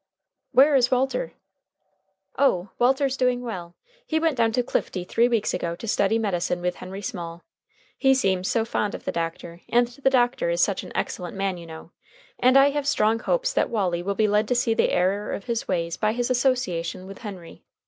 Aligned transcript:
"Where 0.51 0.73
is 0.75 0.89
Walter?" 0.89 1.33
"Oh! 2.35 2.69
Walter's 2.79 3.15
doing 3.15 3.41
well. 3.43 3.75
He 4.07 4.19
went 4.19 4.35
down 4.35 4.51
to 4.53 4.63
Clifty 4.63 5.03
three 5.03 5.27
weeks 5.27 5.53
ago 5.53 5.75
to 5.75 5.87
study 5.87 6.17
medicine 6.17 6.59
with 6.59 6.77
Henry 6.77 7.03
Small. 7.03 7.43
He 7.99 8.15
seems 8.15 8.47
so 8.47 8.65
fond 8.65 8.95
of 8.95 9.05
the 9.05 9.11
doctor, 9.11 9.61
and 9.69 9.89
the 9.89 10.09
doctor 10.09 10.49
is 10.49 10.63
such 10.63 10.81
an 10.81 10.91
excellent 10.95 11.37
man, 11.37 11.57
you 11.57 11.67
know, 11.67 11.91
and 12.39 12.57
I 12.57 12.71
have 12.71 12.87
strong 12.87 13.19
hopes 13.19 13.53
that 13.53 13.69
Wallie 13.69 14.01
will 14.01 14.15
be 14.15 14.27
led 14.27 14.47
to 14.47 14.55
see 14.55 14.73
the 14.73 14.89
error 14.91 15.31
of 15.31 15.43
his 15.45 15.67
ways 15.67 15.97
by 15.97 16.13
his 16.13 16.31
association 16.31 17.05
with 17.05 17.19
Henry. 17.19 17.63